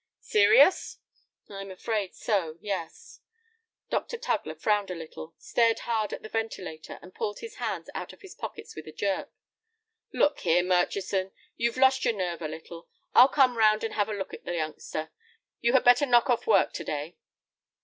"Serious?" 0.23 0.97
"I'm 1.47 1.69
afraid 1.69 2.15
so, 2.15 2.57
yes." 2.59 3.19
Dr. 3.91 4.17
Tugler 4.17 4.55
frowned 4.55 4.89
a 4.89 4.95
little, 4.95 5.35
stared 5.37 5.77
hard 5.81 6.11
at 6.11 6.23
the 6.23 6.27
ventilator, 6.29 6.97
and 7.03 7.13
pulled 7.13 7.37
his 7.41 7.57
hands 7.57 7.87
out 7.93 8.11
of 8.11 8.21
his 8.23 8.33
pockets 8.33 8.75
with 8.75 8.87
a 8.87 8.91
jerk. 8.91 9.31
"Look 10.11 10.39
here, 10.39 10.63
Murchison, 10.63 11.33
you've 11.55 11.77
lost 11.77 12.03
your 12.03 12.15
nerve 12.15 12.41
a 12.41 12.47
little. 12.47 12.89
I'll 13.13 13.27
come 13.29 13.57
round 13.59 13.83
and 13.83 13.93
have 13.93 14.09
a 14.09 14.13
look 14.17 14.33
at 14.33 14.43
the 14.43 14.55
youngster. 14.55 15.11
You 15.59 15.73
had 15.73 15.83
better 15.83 16.07
knock 16.07 16.31
off 16.31 16.47
work 16.47 16.73
to 16.73 16.83
day." 16.83 17.17